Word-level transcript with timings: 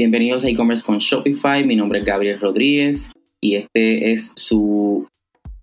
Bienvenidos 0.00 0.44
a 0.44 0.48
e-commerce 0.48 0.82
con 0.82 0.96
Shopify. 0.96 1.62
Mi 1.62 1.76
nombre 1.76 1.98
es 1.98 2.06
Gabriel 2.06 2.40
Rodríguez 2.40 3.12
y 3.38 3.56
este 3.56 4.12
es 4.12 4.32
su 4.34 5.06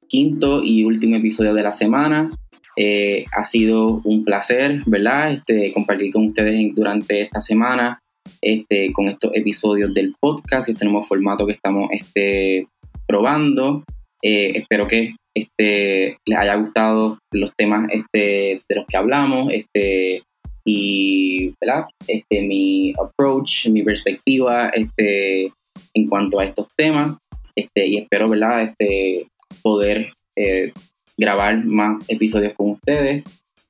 quinto 0.08 0.64
y 0.64 0.84
último 0.84 1.16
episodio 1.16 1.56
de 1.56 1.64
la 1.64 1.74
semana. 1.74 2.30
Eh, 2.76 3.26
ha 3.36 3.44
sido 3.44 4.00
un 4.04 4.24
placer, 4.24 4.84
¿verdad? 4.86 5.32
Este, 5.32 5.72
compartir 5.72 6.14
con 6.14 6.28
ustedes 6.28 6.76
durante 6.76 7.22
esta 7.22 7.42
semana 7.42 8.00
este, 8.40 8.94
con 8.94 9.08
estos 9.08 9.32
episodios 9.34 9.92
del 9.96 10.14
podcast, 10.20 10.70
este 10.70 10.86
nuevo 10.86 11.02
formato 11.02 11.48
que 11.48 11.54
estamos 11.54 11.90
este, 11.92 12.68
probando. 13.08 13.86
Eh, 14.22 14.50
espero 14.54 14.86
que 14.86 15.16
este, 15.36 16.20
les 16.28 16.40
haya 16.40 16.54
gustado 16.58 17.18
los 17.32 17.56
temas 17.56 17.90
este, 17.92 18.62
de 18.70 18.76
los 18.76 18.86
que 18.86 18.98
hablamos. 18.98 19.52
Este, 19.52 20.22
y 20.68 21.54
¿verdad? 21.62 21.86
Este, 22.08 22.42
mi 22.42 22.94
approach, 23.02 23.70
mi 23.70 23.84
perspectiva 23.84 24.70
este, 24.70 25.54
en 25.94 26.08
cuanto 26.08 26.40
a 26.40 26.46
estos 26.46 26.68
temas. 26.76 27.16
Este, 27.56 27.88
y 27.88 27.98
espero 27.98 28.30
¿verdad? 28.30 28.64
Este, 28.64 29.28
poder 29.64 30.12
eh, 30.36 30.74
grabar 31.18 31.64
más 31.66 32.04
episodios 32.10 32.54
con 32.54 32.72
ustedes. 32.72 33.24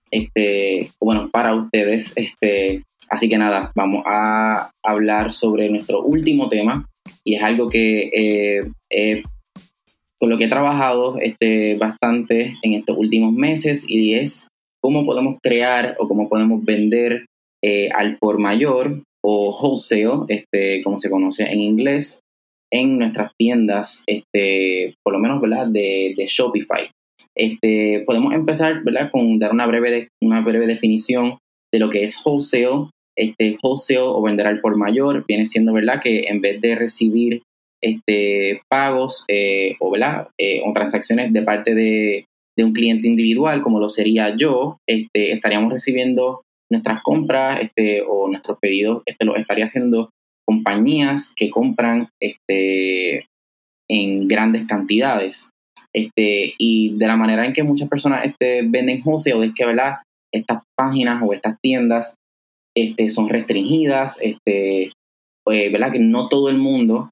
Este, 0.09 0.89
bueno, 0.99 1.29
para 1.31 1.53
ustedes. 1.53 2.13
Este, 2.15 2.83
así 3.09 3.29
que 3.29 3.37
nada, 3.37 3.71
vamos 3.75 4.03
a 4.07 4.71
hablar 4.83 5.33
sobre 5.33 5.69
nuestro 5.69 6.01
último 6.01 6.49
tema. 6.49 6.89
Y 7.23 7.35
es 7.35 7.43
algo 7.43 7.69
que 7.69 8.09
eh, 8.89 9.21
con 10.19 10.31
lo 10.31 10.37
que 10.39 10.45
he 10.45 10.49
trabajado 10.49 11.19
este, 11.19 11.75
bastante 11.75 12.55
en 12.63 12.73
estos 12.73 12.97
últimos 12.97 13.33
meses 13.33 13.85
y 13.87 14.15
es 14.15 14.47
cómo 14.81 15.05
podemos 15.05 15.37
crear 15.43 15.95
o 15.99 16.07
cómo 16.07 16.29
podemos 16.29 16.63
vender 16.63 17.25
eh, 17.63 17.89
al 17.89 18.17
por 18.17 18.39
mayor 18.39 19.03
o 19.23 19.57
wholesale, 19.59 20.25
este, 20.29 20.81
como 20.83 20.99
se 20.99 21.09
conoce 21.09 21.43
en 21.43 21.59
inglés, 21.59 22.21
en 22.71 22.99
nuestras 22.99 23.31
tiendas, 23.37 24.03
este, 24.07 24.95
por 25.03 25.13
lo 25.13 25.19
menos 25.19 25.41
¿verdad? 25.41 25.67
De, 25.67 26.15
Shopify. 26.27 26.89
Este, 27.35 28.03
podemos 28.05 28.33
empezar 28.33 28.83
¿verdad? 28.83 29.11
con 29.11 29.39
dar 29.39 29.51
una 29.51 29.65
breve, 29.65 30.09
una 30.21 30.41
breve 30.41 30.67
definición 30.67 31.37
de 31.73 31.79
lo 31.79 31.89
que 31.89 32.03
es 32.03 32.17
wholesale. 32.25 32.89
Este, 33.17 33.57
wholesale 33.63 33.99
o 34.01 34.21
vender 34.21 34.45
al 34.45 34.61
por 34.61 34.77
mayor 34.77 35.25
viene 35.27 35.45
siendo 35.45 35.73
¿verdad? 35.73 35.99
que 35.99 36.27
en 36.27 36.39
vez 36.39 36.61
de 36.61 36.75
recibir 36.75 37.41
este, 37.81 38.61
pagos 38.69 39.25
eh, 39.27 39.75
o, 39.79 39.91
¿verdad? 39.91 40.29
Eh, 40.39 40.61
o 40.65 40.71
transacciones 40.73 41.33
de 41.33 41.41
parte 41.41 41.73
de, 41.73 42.25
de 42.57 42.63
un 42.63 42.73
cliente 42.73 43.07
individual, 43.07 43.61
como 43.61 43.79
lo 43.79 43.87
sería 43.87 44.35
yo, 44.35 44.79
este, 44.89 45.31
estaríamos 45.31 45.71
recibiendo 45.71 46.41
nuestras 46.71 47.01
compras 47.03 47.61
este, 47.61 48.01
o 48.01 48.27
nuestros 48.27 48.57
pedidos, 48.59 49.03
este, 49.05 49.25
lo 49.25 49.35
estaría 49.35 49.65
haciendo 49.65 50.09
compañías 50.45 51.33
que 51.35 51.49
compran 51.49 52.09
este, 52.21 53.27
en 53.89 54.27
grandes 54.27 54.65
cantidades. 54.65 55.51
Y 55.93 56.95
de 56.95 57.07
la 57.07 57.15
manera 57.15 57.45
en 57.45 57.53
que 57.53 57.63
muchas 57.63 57.89
personas 57.89 58.23
venden 58.39 59.01
wholesale 59.03 59.47
es 59.47 59.53
que 59.53 59.65
¿verdad? 59.65 59.97
estas 60.31 60.61
páginas 60.77 61.23
o 61.25 61.33
estas 61.33 61.57
tiendas 61.61 62.15
son 63.09 63.29
restringidas, 63.29 64.19
este, 64.21 64.91
eh, 65.49 65.89
que 65.91 65.99
no 65.99 66.29
todo 66.29 66.49
el 66.49 66.57
mundo 66.57 67.09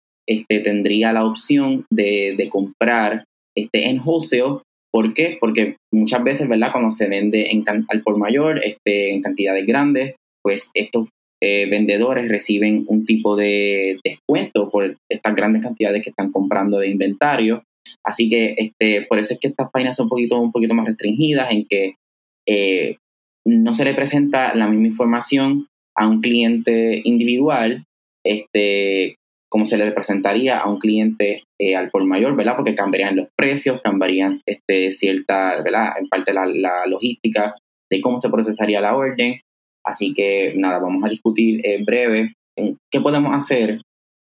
tendría 0.47 1.13
la 1.13 1.25
opción 1.25 1.85
de, 1.91 2.35
de 2.37 2.49
comprar 2.49 3.25
este, 3.57 3.89
en 3.89 4.01
wholesale 4.03 4.59
¿Por 4.95 5.13
qué? 5.13 5.35
Porque 5.41 5.75
muchas 5.93 6.23
veces, 6.23 6.47
¿verdad? 6.47 6.71
Cuando 6.71 6.89
se 6.89 7.09
vende 7.09 7.51
en, 7.51 7.65
al 7.67 8.01
por 8.01 8.17
mayor, 8.17 8.61
este, 8.63 9.13
en 9.13 9.21
cantidades 9.21 9.65
grandes, 9.65 10.15
pues 10.41 10.71
estos 10.73 11.09
eh, 11.43 11.67
vendedores 11.69 12.29
reciben 12.29 12.85
un 12.87 13.05
tipo 13.05 13.35
de 13.35 13.99
descuento 14.05 14.69
por 14.69 14.95
estas 15.11 15.35
grandes 15.35 15.63
cantidades 15.63 16.01
que 16.01 16.11
están 16.11 16.31
comprando 16.31 16.79
de 16.79 16.87
inventario. 16.87 17.63
Así 18.05 18.29
que 18.29 18.55
este, 18.57 19.01
por 19.01 19.19
eso 19.19 19.33
es 19.33 19.39
que 19.41 19.49
estas 19.49 19.69
páginas 19.69 19.97
son 19.97 20.05
un 20.05 20.11
poquito, 20.11 20.39
un 20.39 20.53
poquito 20.53 20.73
más 20.73 20.87
restringidas 20.87 21.51
en 21.51 21.65
que 21.65 21.95
eh, 22.47 22.95
no 23.45 23.73
se 23.73 23.83
le 23.83 23.95
presenta 23.95 24.55
la 24.55 24.69
misma 24.69 24.87
información 24.87 25.67
a 25.93 26.07
un 26.07 26.21
cliente 26.21 27.01
individual 27.03 27.83
este, 28.25 29.17
como 29.55 29.65
se 29.65 29.77
le 29.77 29.89
presentaría 29.93 30.59
a 30.59 30.69
un 30.69 30.79
cliente 30.79 31.43
eh, 31.61 31.77
al 31.77 31.89
por 31.89 32.03
mayor, 32.03 32.35
¿verdad? 32.35 32.57
Porque 32.57 32.75
cambiarían 32.75 33.15
los 33.15 33.29
precios, 33.37 33.79
cambiarían 33.81 34.41
este, 34.45 34.91
cierta, 34.91 35.61
¿verdad? 35.61 35.93
En 35.97 36.09
parte 36.09 36.33
la, 36.33 36.45
la 36.45 36.85
logística 36.85 37.55
de 37.89 38.01
cómo 38.01 38.19
se 38.19 38.29
procesaría 38.29 38.81
la 38.81 38.97
orden. 38.97 39.39
Así 39.85 40.13
que 40.13 40.51
nada, 40.57 40.79
vamos 40.79 41.01
a 41.05 41.07
discutir 41.07 41.61
en 41.63 41.85
breve 41.85 42.33
qué 42.91 42.99
podemos 42.99 43.33
hacer 43.33 43.79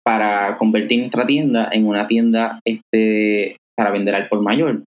para 0.05 0.59
convertir 0.59 0.99
nuestra 0.99 1.27
tienda 1.27 1.71
en 1.73 1.87
una 1.87 2.07
tienda 2.07 2.61
este, 2.67 3.57
para 3.75 3.93
vender 3.93 4.17
al 4.17 4.29
por 4.29 4.43
mayor. 4.43 4.85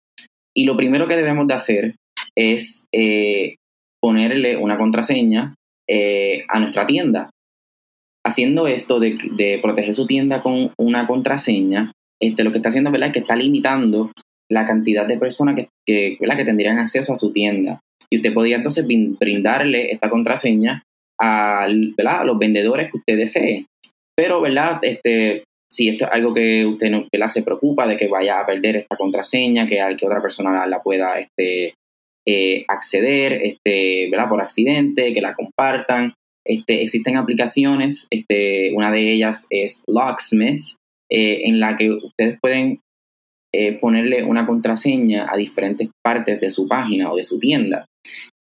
Y 0.53 0.65
lo 0.65 0.75
primero 0.75 1.07
que 1.07 1.15
debemos 1.15 1.47
de 1.47 1.53
hacer 1.53 1.95
es 2.35 2.85
eh, 2.93 3.55
ponerle 4.01 4.57
una 4.57 4.77
contraseña 4.77 5.55
eh, 5.89 6.43
a 6.49 6.59
nuestra 6.59 6.85
tienda 6.85 7.29
haciendo 8.27 8.67
esto 8.67 8.99
de, 8.99 9.59
proteger 9.61 9.95
su 9.95 10.05
tienda 10.05 10.41
con 10.41 10.71
una 10.77 11.07
contraseña, 11.07 11.91
este, 12.21 12.43
lo 12.43 12.51
que 12.51 12.57
está 12.57 12.69
haciendo 12.69 12.91
¿verdad? 12.91 13.07
es 13.07 13.13
que 13.13 13.19
está 13.19 13.35
limitando 13.35 14.11
la 14.49 14.65
cantidad 14.65 15.05
de 15.05 15.17
personas 15.17 15.55
que, 15.55 15.69
que, 15.85 16.17
que 16.19 16.45
tendrían 16.45 16.79
acceso 16.79 17.13
a 17.13 17.17
su 17.17 17.31
tienda. 17.31 17.79
Y 18.09 18.17
usted 18.17 18.33
podría 18.33 18.57
entonces 18.57 18.85
brindarle 18.87 19.91
esta 19.91 20.09
contraseña 20.09 20.83
a, 21.19 21.67
los 21.67 22.37
vendedores 22.37 22.89
que 22.89 22.97
usted 22.97 23.17
desee. 23.17 23.65
Pero, 24.15 24.41
¿verdad? 24.41 24.79
Este, 24.81 25.43
si 25.69 25.89
esto 25.89 26.05
es 26.05 26.11
algo 26.11 26.33
que 26.33 26.65
usted 26.65 26.89
no, 26.89 27.05
se 27.29 27.43
preocupa 27.43 27.85
de 27.85 27.97
que 27.97 28.07
vaya 28.07 28.39
a 28.39 28.45
perder 28.45 28.77
esta 28.77 28.95
contraseña, 28.95 29.67
que, 29.67 29.83
que 29.97 30.05
otra 30.05 30.21
persona 30.21 30.65
la, 30.65 30.81
pueda 30.81 31.19
este, 31.19 31.73
eh, 32.25 32.65
acceder 32.67 33.33
este, 33.33 34.09
¿verdad? 34.09 34.29
por 34.29 34.41
accidente, 34.41 35.13
que 35.13 35.21
la 35.21 35.33
compartan, 35.33 36.13
este, 36.47 36.81
existen 36.81 37.17
aplicaciones, 37.17 38.07
este, 38.09 38.73
una 38.73 38.91
de 38.91 39.13
ellas 39.13 39.47
es 39.49 39.83
Locksmith, 39.87 40.63
eh, 41.11 41.41
en 41.45 41.59
la 41.59 41.75
que 41.75 41.91
ustedes 41.91 42.37
pueden 42.41 42.79
eh, 43.53 43.73
ponerle 43.73 44.23
una 44.23 44.45
contraseña 44.45 45.27
a 45.31 45.37
diferentes 45.37 45.89
partes 46.03 46.39
de 46.41 46.49
su 46.49 46.67
página 46.67 47.11
o 47.11 47.15
de 47.15 47.23
su 47.23 47.39
tienda. 47.39 47.85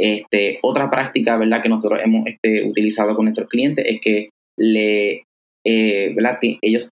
Este, 0.01 0.59
otra 0.63 0.91
práctica 0.91 1.37
¿verdad? 1.37 1.63
que 1.63 1.69
nosotros 1.69 2.01
hemos 2.03 2.27
este, 2.27 2.69
utilizado 2.69 3.15
con 3.15 3.25
nuestros 3.25 3.49
clientes 3.49 3.85
es 3.87 4.01
que 4.01 4.31
le, 4.59 5.25
eh, 5.65 6.17
ellos 6.63 6.89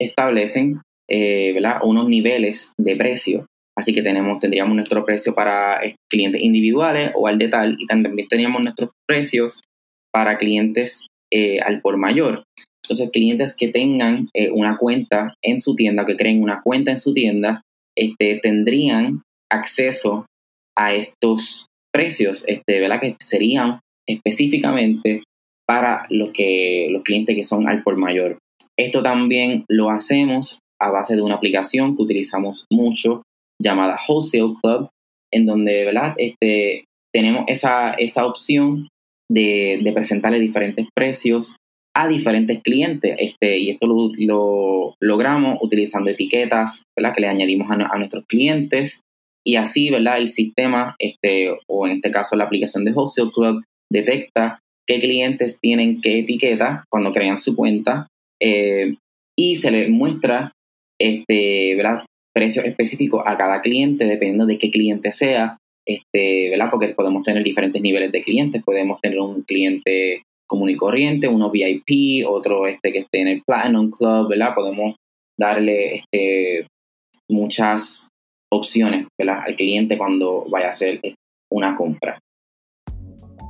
establecen 0.00 0.80
¿verdad? 1.08 1.80
unos 1.82 2.08
niveles 2.08 2.72
de 2.78 2.96
precio. 2.96 3.46
Así 3.78 3.92
que 3.92 4.02
tenemos, 4.02 4.38
tendríamos 4.38 4.74
nuestro 4.74 5.04
precio 5.04 5.34
para 5.34 5.80
clientes 6.10 6.40
individuales 6.42 7.12
o 7.14 7.26
al 7.26 7.38
detalle 7.38 7.76
y 7.78 7.86
también 7.86 8.26
teníamos 8.28 8.62
nuestros 8.62 8.90
precios 9.06 9.60
para 10.16 10.38
clientes 10.38 11.08
eh, 11.30 11.60
al 11.60 11.82
por 11.82 11.98
mayor. 11.98 12.44
Entonces, 12.82 13.10
clientes 13.10 13.54
que 13.54 13.68
tengan 13.68 14.30
eh, 14.32 14.50
una 14.50 14.78
cuenta 14.78 15.34
en 15.42 15.60
su 15.60 15.76
tienda, 15.76 16.06
que 16.06 16.16
creen 16.16 16.42
una 16.42 16.62
cuenta 16.62 16.90
en 16.90 16.98
su 16.98 17.12
tienda, 17.12 17.60
este, 17.94 18.40
tendrían 18.40 19.24
acceso 19.52 20.24
a 20.74 20.94
estos 20.94 21.66
precios, 21.92 22.44
este, 22.46 22.80
¿verdad? 22.80 22.98
Que 22.98 23.14
serían 23.20 23.80
específicamente 24.08 25.22
para 25.68 26.06
los, 26.08 26.30
que, 26.32 26.88
los 26.90 27.02
clientes 27.02 27.36
que 27.36 27.44
son 27.44 27.68
al 27.68 27.82
por 27.82 27.98
mayor. 27.98 28.38
Esto 28.78 29.02
también 29.02 29.66
lo 29.68 29.90
hacemos 29.90 30.60
a 30.80 30.88
base 30.88 31.14
de 31.14 31.20
una 31.20 31.34
aplicación 31.34 31.94
que 31.94 32.02
utilizamos 32.04 32.64
mucho 32.72 33.22
llamada 33.62 33.98
Wholesale 34.08 34.54
Club, 34.62 34.88
en 35.30 35.44
donde 35.44 35.84
¿verdad? 35.84 36.14
Este, 36.16 36.86
tenemos 37.12 37.44
esa, 37.48 37.92
esa 37.92 38.24
opción 38.24 38.88
de, 39.30 39.90
presentarle 39.94 40.38
diferentes 40.38 40.86
precios 40.94 41.56
a 41.94 42.08
diferentes 42.08 42.62
clientes. 42.62 43.16
Este, 43.18 43.58
y 43.58 43.70
esto 43.70 43.86
lo, 43.86 44.94
logramos 45.00 45.58
utilizando 45.62 46.10
etiquetas 46.10 46.84
¿verdad? 46.96 47.14
que 47.14 47.22
le 47.22 47.28
añadimos 47.28 47.70
a, 47.70 47.98
nuestros 47.98 48.24
clientes. 48.26 49.00
Y 49.44 49.56
así, 49.56 49.90
¿verdad? 49.90 50.18
El 50.18 50.28
sistema, 50.28 50.96
este, 50.98 51.50
o 51.68 51.86
en 51.86 51.94
este 51.94 52.10
caso 52.10 52.36
la 52.36 52.44
aplicación 52.44 52.84
de 52.84 52.92
Wholesale 52.92 53.30
Club, 53.30 53.64
detecta 53.90 54.58
qué 54.86 55.00
clientes 55.00 55.58
tienen 55.60 56.00
qué 56.00 56.20
etiqueta 56.20 56.84
cuando 56.90 57.12
crean 57.12 57.38
su 57.38 57.54
cuenta 57.54 58.08
eh, 58.40 58.96
y 59.38 59.56
se 59.56 59.70
le 59.70 59.88
muestra 59.88 60.52
este, 61.00 61.74
¿verdad? 61.76 62.04
precios 62.34 62.64
específicos 62.64 63.22
a 63.24 63.36
cada 63.36 63.60
cliente 63.60 64.04
dependiendo 64.04 64.46
de 64.46 64.58
qué 64.58 64.70
cliente 64.70 65.12
sea 65.12 65.58
este, 65.86 66.50
¿verdad? 66.50 66.68
Porque 66.70 66.88
podemos 66.88 67.22
tener 67.22 67.42
diferentes 67.42 67.80
niveles 67.80 68.12
de 68.12 68.22
clientes, 68.22 68.62
podemos 68.64 69.00
tener 69.00 69.18
un 69.20 69.42
cliente 69.42 70.22
común 70.48 70.70
y 70.70 70.76
corriente, 70.76 71.28
uno 71.28 71.50
VIP, 71.50 72.26
otro 72.26 72.66
este 72.66 72.92
que 72.92 73.00
esté 73.00 73.20
en 73.20 73.28
el 73.28 73.42
Platinum 73.46 73.90
Club, 73.90 74.28
¿verdad? 74.28 74.54
Podemos 74.54 74.96
darle 75.38 75.96
este, 75.96 76.66
muchas 77.28 78.08
opciones 78.52 79.06
¿verdad? 79.18 79.42
al 79.46 79.54
cliente 79.54 79.98
cuando 79.98 80.46
vaya 80.48 80.66
a 80.66 80.70
hacer 80.70 81.00
una 81.52 81.74
compra. 81.74 82.18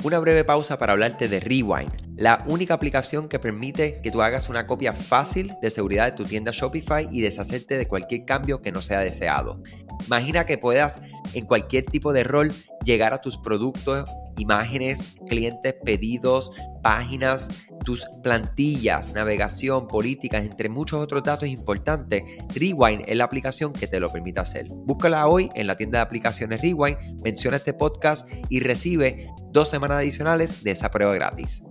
Una 0.06 0.20
breve 0.20 0.44
pausa 0.44 0.78
para 0.78 0.92
hablarte 0.92 1.26
de 1.26 1.40
Rewind, 1.40 1.90
la 2.16 2.44
única 2.48 2.74
aplicación 2.74 3.28
que 3.28 3.40
permite 3.40 4.00
que 4.02 4.12
tú 4.12 4.22
hagas 4.22 4.48
una 4.48 4.64
copia 4.64 4.92
fácil 4.92 5.52
de 5.60 5.68
seguridad 5.68 6.04
de 6.04 6.12
tu 6.12 6.22
tienda 6.22 6.52
Shopify 6.54 7.08
y 7.10 7.22
deshacerte 7.22 7.76
de 7.76 7.88
cualquier 7.88 8.24
cambio 8.24 8.62
que 8.62 8.70
no 8.70 8.82
sea 8.82 9.00
deseado. 9.00 9.60
Imagina 10.06 10.46
que 10.46 10.58
puedas 10.58 11.00
en 11.34 11.44
cualquier 11.44 11.86
tipo 11.86 12.12
de 12.12 12.22
rol 12.22 12.52
llegar 12.84 13.14
a 13.14 13.20
tus 13.20 13.36
productos 13.36 14.08
imágenes, 14.38 15.16
clientes, 15.28 15.74
pedidos, 15.84 16.52
páginas, 16.82 17.68
tus 17.84 18.06
plantillas, 18.22 19.12
navegación, 19.12 19.88
políticas, 19.88 20.44
entre 20.44 20.68
muchos 20.68 21.00
otros 21.00 21.22
datos 21.22 21.48
importantes, 21.48 22.22
Rewind 22.54 23.02
es 23.06 23.16
la 23.16 23.24
aplicación 23.24 23.72
que 23.72 23.86
te 23.86 24.00
lo 24.00 24.10
permite 24.12 24.40
hacer. 24.40 24.66
Búscala 24.70 25.26
hoy 25.28 25.48
en 25.54 25.66
la 25.66 25.76
tienda 25.76 25.98
de 25.98 26.04
aplicaciones 26.04 26.60
Rewind, 26.60 27.22
menciona 27.22 27.56
este 27.56 27.74
podcast 27.74 28.28
y 28.48 28.60
recibe 28.60 29.28
dos 29.52 29.68
semanas 29.68 29.98
adicionales 29.98 30.62
de 30.62 30.72
esa 30.72 30.90
prueba 30.90 31.14
gratis. 31.14 31.62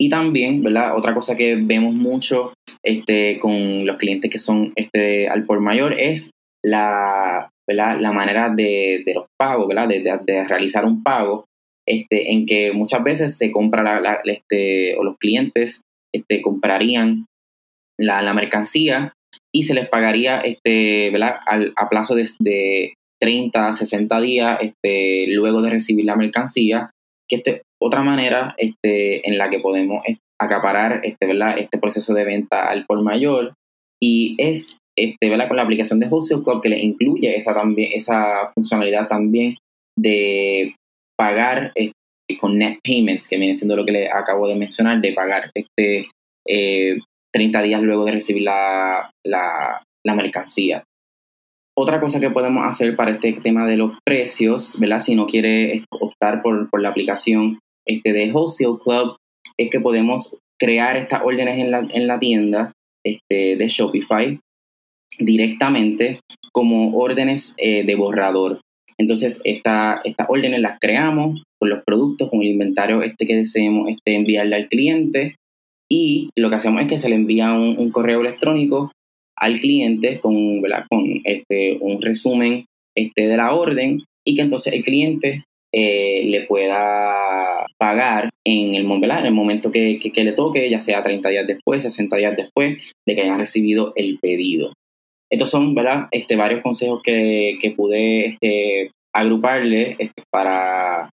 Y 0.00 0.08
también, 0.08 0.62
¿verdad? 0.62 0.96
Otra 0.96 1.12
cosa 1.12 1.36
que 1.36 1.56
vemos 1.56 1.92
mucho 1.92 2.52
este, 2.84 3.40
con 3.40 3.84
los 3.84 3.96
clientes 3.96 4.30
que 4.30 4.38
son 4.38 4.72
este, 4.76 5.28
al 5.28 5.44
por 5.44 5.60
mayor 5.60 5.92
es 5.92 6.30
la 6.62 7.50
la 7.74 8.12
manera 8.12 8.48
de, 8.50 9.02
los 9.14 9.26
pagos, 9.38 9.68
¿verdad? 9.68 9.88
De, 9.88 10.44
realizar 10.44 10.84
un 10.84 11.02
pago, 11.02 11.44
este, 11.86 12.32
en 12.32 12.46
que 12.46 12.72
muchas 12.72 13.02
veces 13.02 13.36
se 13.36 13.50
compra 13.50 13.82
la, 13.82 14.20
este, 14.24 14.96
o 14.96 15.04
los 15.04 15.16
clientes 15.18 15.82
este, 16.14 16.42
comprarían 16.42 17.26
la, 17.98 18.34
mercancía 18.34 19.12
y 19.54 19.64
se 19.64 19.74
les 19.74 19.88
pagaría 19.88 20.40
este, 20.40 21.10
¿verdad? 21.10 21.36
a 21.76 21.88
plazo 21.88 22.14
de, 22.14 22.28
de 22.40 22.94
30, 23.20 23.72
60 23.72 24.20
días 24.20 24.58
este, 24.60 25.26
luego 25.28 25.62
de 25.62 25.70
recibir 25.70 26.04
la 26.04 26.16
mercancía, 26.16 26.90
que 27.28 27.42
es 27.44 27.62
otra 27.80 28.02
manera 28.02 28.54
este, 28.58 29.28
en 29.28 29.38
la 29.38 29.50
que 29.50 29.60
podemos 29.60 30.02
acaparar 30.40 31.00
este, 31.04 31.26
¿verdad? 31.26 31.58
este 31.58 31.78
proceso 31.78 32.14
de 32.14 32.24
venta 32.24 32.68
al 32.68 32.86
por 32.86 33.02
mayor 33.02 33.54
y 34.00 34.36
es 34.38 34.78
este, 34.98 35.28
con 35.48 35.56
la 35.56 35.62
aplicación 35.62 36.00
de 36.00 36.06
Wholesale 36.06 36.42
Club 36.42 36.62
que 36.62 36.68
le 36.68 36.80
incluye 36.80 37.36
esa, 37.36 37.54
también, 37.54 37.90
esa 37.94 38.50
funcionalidad 38.54 39.08
también 39.08 39.56
de 39.96 40.74
pagar 41.16 41.72
este, 41.74 41.94
con 42.38 42.58
net 42.58 42.78
payments, 42.82 43.28
que 43.28 43.38
viene 43.38 43.54
siendo 43.54 43.76
lo 43.76 43.84
que 43.84 43.92
le 43.92 44.08
acabo 44.10 44.48
de 44.48 44.54
mencionar, 44.54 45.00
de 45.00 45.12
pagar 45.12 45.50
este, 45.54 46.08
30 46.46 47.60
eh, 47.60 47.62
días 47.62 47.82
luego 47.82 48.04
de 48.04 48.12
recibir 48.12 48.42
la, 48.42 49.10
la, 49.24 49.80
mercancía. 50.14 50.84
Otra 51.76 52.00
cosa 52.00 52.18
que 52.18 52.30
podemos 52.30 52.66
hacer 52.66 52.96
para 52.96 53.12
este 53.12 53.34
tema 53.34 53.66
de 53.66 53.76
los 53.76 53.92
precios, 54.04 54.78
¿verdad? 54.80 55.00
Si 55.00 55.14
no 55.14 55.26
quiere 55.26 55.82
optar 55.90 56.42
por, 56.42 56.68
por 56.70 56.80
la 56.80 56.88
aplicación 56.88 57.60
este, 57.86 58.12
de 58.12 58.32
Wholesale 58.32 58.78
Club, 58.82 59.16
es 59.58 59.70
que 59.70 59.80
podemos 59.80 60.36
crear 60.58 60.96
estas 60.96 61.22
órdenes 61.22 61.58
en 61.58 61.70
la, 61.70 61.78
en 61.78 62.06
la 62.06 62.18
tienda 62.18 62.72
este, 63.04 63.56
de 63.56 63.68
Shopify 63.68 64.40
directamente 65.18 66.20
como 66.52 66.96
órdenes 66.96 67.54
eh, 67.58 67.84
de 67.84 67.94
borrador. 67.94 68.60
Entonces, 68.98 69.40
estas 69.44 70.00
órdenes 70.28 70.60
las 70.60 70.78
creamos 70.80 71.42
con 71.60 71.70
los 71.70 71.82
productos, 71.84 72.30
con 72.30 72.42
el 72.42 72.48
inventario 72.48 73.02
este 73.02 73.26
que 73.26 73.36
deseemos 73.36 73.88
este, 73.88 74.14
enviarle 74.14 74.56
al 74.56 74.68
cliente 74.68 75.36
y 75.90 76.30
lo 76.36 76.50
que 76.50 76.56
hacemos 76.56 76.82
es 76.82 76.88
que 76.88 76.98
se 76.98 77.08
le 77.08 77.14
envía 77.14 77.52
un, 77.52 77.90
correo 77.90 78.20
electrónico 78.20 78.92
al 79.36 79.58
cliente 79.58 80.20
con, 80.20 80.60
con 80.90 81.20
este, 81.24 81.78
un 81.80 82.02
resumen 82.02 82.66
este, 82.96 83.28
de 83.28 83.36
la 83.36 83.54
orden 83.54 84.02
y 84.26 84.34
que 84.34 84.42
entonces 84.42 84.72
el 84.72 84.82
cliente 84.82 85.44
eh, 85.72 86.24
le 86.24 86.42
pueda 86.46 87.66
pagar 87.78 88.30
en 88.46 88.74
el, 88.74 88.84
en 88.84 89.26
el 89.26 89.32
momento 89.32 89.70
que, 89.70 89.98
que, 89.98 90.24
le 90.24 90.32
toque, 90.32 90.68
ya 90.68 90.80
sea 90.80 91.02
30 91.02 91.28
días 91.28 91.46
después, 91.46 91.82
60 91.82 92.16
días 92.16 92.36
después 92.36 92.78
de 93.06 93.14
que 93.14 93.22
haya 93.22 93.36
recibido 93.36 93.92
el 93.96 94.18
pedido. 94.18 94.72
Estos 95.30 95.50
son, 95.50 95.74
¿verdad? 95.74 96.08
Este, 96.10 96.36
varios 96.36 96.62
consejos 96.62 97.02
que, 97.02 97.58
que 97.60 97.72
pude 97.72 98.26
este, 98.26 98.90
agruparle 99.14 99.96
este, 99.98 100.22
para, 100.30 101.10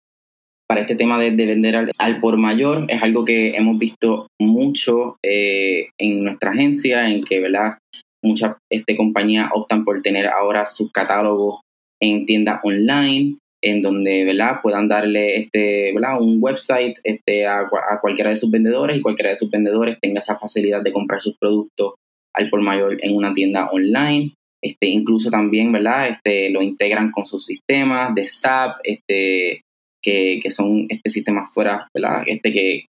para 0.68 0.82
este 0.82 0.96
tema 0.96 1.20
de, 1.20 1.32
vender 1.32 1.92
al, 1.98 2.20
por 2.20 2.38
mayor. 2.38 2.86
Es 2.88 3.04
algo 3.04 3.26
que 3.26 3.56
hemos 3.56 3.78
visto 3.78 4.28
mucho 4.40 5.18
eh, 5.24 5.90
en 6.00 6.24
nuestra 6.24 6.52
agencia, 6.52 7.10
en 7.10 7.22
que, 7.22 7.40
¿verdad? 7.40 7.78
Muchas 8.24 8.56
este, 8.72 8.96
compañías 8.96 9.50
optan 9.54 9.84
por 9.84 10.02
tener 10.02 10.28
ahora 10.28 10.66
sus 10.66 10.92
catálogos 10.92 11.62
en 12.02 12.26
tiendas 12.26 12.62
online, 12.64 13.38
en 13.64 13.82
donde 13.82 14.26
¿verdad? 14.26 14.60
puedan 14.62 14.88
darle 14.88 15.38
este, 15.38 15.92
¿verdad? 15.94 16.22
un 16.22 16.38
website 16.40 17.00
este, 17.04 17.46
a, 17.46 17.62
a, 17.62 18.00
cualquiera 18.02 18.30
de 18.30 18.36
sus 18.36 18.50
vendedores 18.50 18.98
y 18.98 19.02
cualquiera 19.02 19.30
de 19.30 19.36
sus 19.36 19.50
vendedores 19.50 19.98
tenga 20.02 20.20
esa 20.20 20.38
facilidad 20.38 20.82
de 20.84 20.92
comprar 20.92 21.22
sus 21.22 21.36
productos 21.38 21.96
al 22.36 22.50
por 22.50 22.62
mayor 22.62 22.98
en 23.04 23.16
una 23.16 23.34
tienda 23.34 23.70
online. 23.72 24.34
Este, 24.64 24.88
incluso 24.88 25.30
también, 25.30 25.72
¿verdad? 25.72 26.10
Este, 26.10 26.50
lo 26.50 26.62
integran 26.62 27.12
con 27.12 27.26
sus 27.26 27.46
sistemas 27.46 28.16
de 28.16 28.26
SAP, 28.26 28.78
este, 28.84 29.62
que, 30.04 30.40
que 30.42 30.50
son 30.50 30.88
este, 30.90 31.10
sistemas 31.10 31.54
fuera, 31.54 31.88
¿verdad? 31.94 32.24
Este, 32.26 32.52
que 32.52 32.86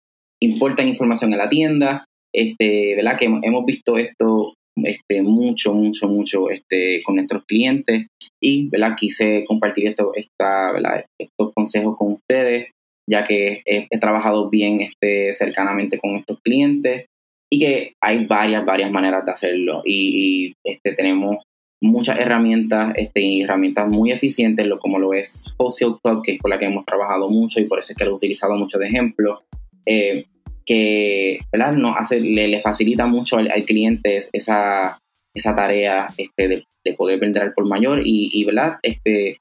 importan 0.43 0.89
información 0.89 1.33
a 1.35 1.37
la 1.37 1.49
tienda, 1.49 2.05
este, 2.35 2.97
¿verdad? 2.97 3.17
Que 3.17 3.27
hemos 3.27 3.65
visto 3.65 3.99
esto 3.99 4.55
este, 4.83 5.23
mucho, 5.23 5.75
mucho, 5.75 6.09
mucho 6.09 6.51
este, 6.51 7.03
con 7.05 7.17
nuestros 7.17 7.45
clientes 7.45 8.07
y, 8.43 8.69
¿verdad? 8.69 8.97
Quise 8.97 9.45
compartir 9.47 9.89
esto, 9.89 10.13
esta, 10.15 10.73
¿verdad? 10.73 11.05
estos 11.21 11.53
consejos 11.55 11.97
con 11.97 12.15
ustedes, 12.15 12.71
ya 13.09 13.25
que 13.25 13.63
he, 13.65 13.87
he, 13.91 13.99
trabajado 13.99 14.49
bien 14.49 14.81
este, 14.81 15.33
cercanamente 15.35 15.99
con 15.99 16.17
estos 16.17 16.39
clientes 16.45 17.07
y 17.53 17.59
que 17.59 17.95
hay 18.01 18.27
varias, 18.27 18.65
varias 18.65 18.91
maneras 18.91 19.25
de 19.25 19.33
hacerlo 19.33 19.83
y, 19.85 20.55
este, 20.65 20.93
tenemos 20.95 21.39
muchas 21.83 22.19
herramientas 22.19 22.93
este, 22.97 23.43
herramientas 23.43 23.89
muy 23.89 24.13
eficientes, 24.13 24.67
lo, 24.67 24.79
como 24.79 24.99
lo 24.99 25.15
es 25.15 25.55
Fossil 25.57 25.97
Club, 26.03 26.23
que 26.23 26.33
es 26.33 26.39
con 26.39 26.51
la 26.51 26.59
que 26.59 26.67
hemos 26.67 26.85
trabajado 26.85 27.29
mucho 27.29 27.59
y 27.59 27.65
por 27.65 27.79
eso 27.79 27.93
es 27.93 27.99
que 27.99 28.05
lo 28.05 28.13
he 28.13 28.15
utilizado 28.15 28.55
mucho 28.55 28.79
de 28.79 28.87
ejemplo, 28.87 29.43
eh, 29.87 30.27
que 30.65 31.41
¿verdad? 31.51 31.73
No 31.73 31.97
hace, 31.97 32.21
le, 32.21 32.61
facilita 32.61 33.07
mucho 33.07 33.39
al, 33.39 33.65
cliente 33.65 34.19
esa, 34.33 34.99
esa 35.35 35.57
tarea 35.57 36.07
este, 36.17 36.49
de, 36.49 36.65
de, 36.85 36.93
poder 36.95 37.19
vender 37.19 37.43
al 37.43 37.55
por 37.55 37.67
mayor 37.67 38.03
y, 38.05 38.31
y 38.33 38.45
¿verdad? 38.45 38.79
Este, 38.83 39.39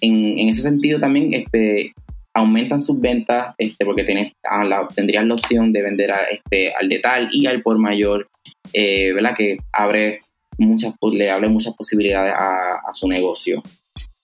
en, 0.00 0.38
en, 0.38 0.48
ese 0.48 0.62
sentido 0.62 0.98
también 0.98 1.32
este, 1.32 1.92
aumentan 2.36 2.80
sus 2.80 3.00
ventas 3.00 3.54
este, 3.56 3.84
porque 3.86 4.04
tienes, 4.04 4.32
la, 4.44 4.86
tendrías 4.94 5.24
la 5.24 5.34
opción 5.34 5.72
de 5.72 5.82
vender 5.82 6.12
a, 6.12 6.20
este, 6.30 6.72
al 6.74 6.88
detal 6.88 7.28
y 7.32 7.46
al 7.46 7.62
por 7.62 7.78
mayor, 7.78 8.28
eh, 8.74 9.12
¿verdad? 9.14 9.34
Que 9.34 9.56
abre 9.72 10.20
muchas, 10.58 10.94
le 11.12 11.30
abre 11.30 11.48
muchas 11.48 11.74
posibilidades 11.74 12.34
a, 12.36 12.92
su 12.92 13.08
negocio. 13.08 13.62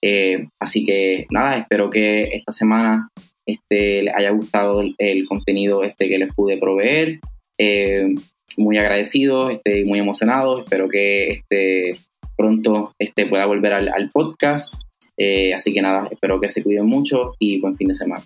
Eh, 0.01 0.47
así 0.59 0.85
que 0.85 1.25
nada, 1.31 1.57
espero 1.57 1.89
que 1.89 2.23
esta 2.33 2.51
semana 2.51 3.09
este, 3.47 4.03
les 4.03 4.15
haya 4.15 4.29
gustado 4.29 4.83
el, 4.97 5.25
contenido 5.25 5.83
este 5.83 6.07
que 6.07 6.19
les 6.19 6.33
pude 6.33 6.57
proveer. 6.57 7.19
Eh, 7.57 8.13
muy 8.57 8.77
agradecido, 8.77 9.49
este, 9.49 9.85
muy 9.85 9.97
emocionado. 9.97 10.59
Espero 10.59 10.87
que 10.87 11.29
este, 11.29 11.97
pronto 12.37 12.93
este, 12.99 13.25
pueda 13.25 13.47
volver 13.47 13.73
al 13.73 14.09
podcast. 14.13 14.75
Eh, 15.17 15.53
así 15.53 15.73
que 15.73 15.81
nada, 15.81 16.07
espero 16.11 16.39
que 16.39 16.49
se 16.49 16.63
cuiden 16.63 16.85
mucho 16.85 17.33
y 17.39 17.59
buen 17.59 17.75
fin 17.75 17.87
de 17.87 17.95
semana. 17.95 18.23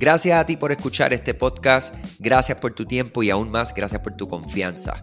Gracias 0.00 0.40
a 0.40 0.46
ti 0.46 0.56
por 0.56 0.72
escuchar 0.72 1.12
este 1.12 1.34
podcast, 1.34 1.94
gracias 2.18 2.58
por 2.58 2.72
tu 2.72 2.86
tiempo 2.86 3.22
y 3.22 3.28
aún 3.28 3.50
más 3.50 3.74
gracias 3.74 4.00
por 4.00 4.16
tu 4.16 4.26
confianza. 4.26 5.02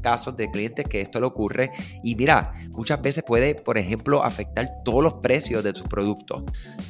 casos 0.00 0.36
de 0.36 0.50
clientes 0.50 0.86
que 0.88 1.00
esto 1.00 1.20
le 1.20 1.26
ocurre 1.26 1.70
y 2.02 2.14
mira, 2.14 2.54
muchas 2.72 3.00
veces 3.00 3.24
puede, 3.24 3.54
por 3.54 3.78
ejemplo, 3.78 4.24
afectar 4.24 4.82
todos 4.84 5.02
los 5.02 5.14
precios 5.14 5.62
de 5.62 5.72
tus 5.72 5.82
productos. 5.84 6.44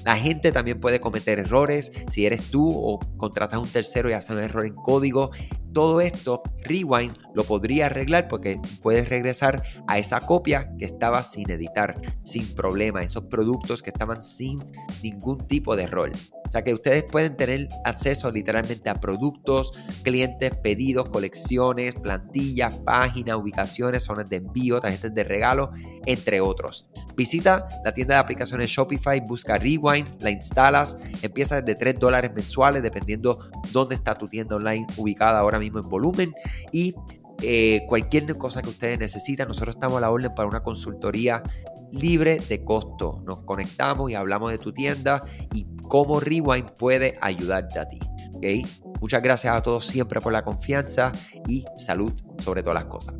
La 0.04 0.16
gente 0.16 0.52
también 0.52 0.80
puede 0.80 1.00
cometer 1.00 1.38
errores 1.38 1.92
si 2.10 2.26
eres 2.26 2.50
tú 2.50 2.70
o 2.70 2.98
contratas 3.16 3.56
a 3.56 3.60
un 3.60 3.68
tercero 3.68 4.10
y 4.10 4.12
hace 4.12 4.32
un 4.32 4.40
error 4.40 4.66
en 4.66 4.74
código. 4.74 5.30
Todo 5.72 6.00
esto, 6.00 6.42
Rewind 6.64 7.16
lo 7.34 7.44
podría 7.44 7.86
arreglar 7.86 8.28
porque 8.28 8.60
puedes 8.82 9.08
regresar 9.08 9.62
a 9.86 9.98
esa 9.98 10.20
copia 10.20 10.72
que 10.78 10.84
estaba 10.84 11.22
sin 11.22 11.48
editar, 11.50 12.00
sin 12.24 12.54
problema, 12.54 13.02
esos 13.02 13.24
productos 13.24 13.82
que 13.82 13.90
estaban 13.90 14.20
sin 14.20 14.58
ningún 15.02 15.46
tipo 15.46 15.76
de 15.76 15.84
error. 15.84 16.10
O 16.50 16.50
sea 16.50 16.64
que 16.64 16.74
ustedes 16.74 17.04
pueden 17.04 17.36
tener 17.36 17.68
acceso 17.84 18.28
literalmente 18.32 18.90
a 18.90 18.94
productos, 18.94 19.70
clientes, 20.02 20.56
pedidos, 20.56 21.08
colecciones, 21.08 21.94
plantillas, 21.94 22.74
páginas, 22.74 23.36
ubicaciones, 23.36 24.02
zonas 24.02 24.28
de 24.28 24.38
envío, 24.38 24.80
tarjetas 24.80 25.14
de 25.14 25.22
regalo, 25.22 25.70
entre 26.06 26.40
otros. 26.40 26.88
Visita 27.14 27.68
la 27.84 27.94
tienda 27.94 28.14
de 28.14 28.20
aplicaciones 28.22 28.68
Shopify, 28.68 29.20
busca 29.20 29.58
Rewind, 29.58 30.20
la 30.20 30.30
instalas, 30.30 30.98
empieza 31.22 31.60
desde 31.60 31.78
3 31.78 32.00
dólares 32.00 32.32
mensuales 32.34 32.82
dependiendo 32.82 33.38
dónde 33.70 33.94
está 33.94 34.16
tu 34.16 34.26
tienda 34.26 34.56
online 34.56 34.88
ubicada 34.96 35.38
ahora 35.38 35.59
mismo 35.60 35.78
en 35.78 35.88
volumen 35.88 36.34
y 36.72 36.94
eh, 37.42 37.84
cualquier 37.88 38.36
cosa 38.36 38.60
que 38.60 38.68
ustedes 38.68 38.98
necesitan, 38.98 39.48
nosotros 39.48 39.76
estamos 39.76 39.98
a 39.98 40.00
la 40.00 40.10
orden 40.10 40.34
para 40.34 40.48
una 40.48 40.62
consultoría 40.62 41.42
libre 41.90 42.38
de 42.48 42.64
costo. 42.64 43.22
Nos 43.26 43.42
conectamos 43.42 44.10
y 44.10 44.14
hablamos 44.14 44.52
de 44.52 44.58
tu 44.58 44.72
tienda 44.72 45.22
y 45.54 45.66
cómo 45.88 46.20
Rewind 46.20 46.72
puede 46.72 47.18
ayudarte 47.20 47.78
a 47.78 47.88
ti. 47.88 47.98
¿okay? 48.36 48.62
Muchas 49.00 49.22
gracias 49.22 49.56
a 49.56 49.62
todos 49.62 49.86
siempre 49.86 50.20
por 50.20 50.32
la 50.32 50.44
confianza 50.44 51.12
y 51.48 51.64
salud 51.76 52.12
sobre 52.38 52.62
todas 52.62 52.82
las 52.82 52.86
cosas. 52.86 53.14